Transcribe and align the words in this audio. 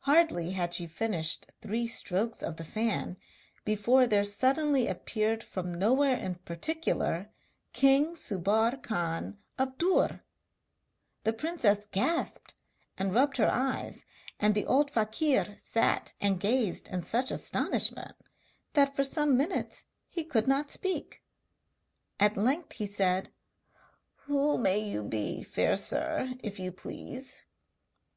Hardly 0.00 0.50
had 0.50 0.74
she 0.74 0.88
finished 0.88 1.46
three 1.60 1.86
strokes 1.86 2.42
of 2.42 2.56
the 2.56 2.64
fan 2.64 3.16
before 3.64 4.04
there 4.04 4.24
suddenly 4.24 4.88
appeared 4.88 5.44
from 5.44 5.72
nowhere 5.78 6.16
in 6.18 6.34
particular, 6.34 7.30
king 7.72 8.16
Subbar 8.16 8.82
Khan 8.82 9.38
of 9.60 9.78
Dûr! 9.78 10.22
The 11.22 11.32
princess 11.32 11.86
gasped 11.88 12.54
and 12.98 13.14
rubbed 13.14 13.36
her 13.36 13.48
eyes, 13.48 14.02
and 14.40 14.56
the 14.56 14.66
old 14.66 14.90
fakir 14.90 15.54
sat 15.56 16.14
and 16.20 16.40
gazed 16.40 16.88
in 16.88 17.04
such 17.04 17.30
astonishment 17.30 18.16
that 18.72 18.96
for 18.96 19.04
some 19.04 19.36
minutes 19.36 19.84
he 20.08 20.24
could 20.24 20.48
not 20.48 20.72
speak. 20.72 21.22
At 22.18 22.36
length 22.36 22.72
he 22.72 22.86
said: 22.86 23.30
'Who 24.26 24.58
may 24.58 24.80
you 24.80 25.04
be, 25.04 25.44
fair 25.44 25.76
sir, 25.76 26.34
if 26.42 26.58
you 26.58 26.72
please?' 26.72 27.44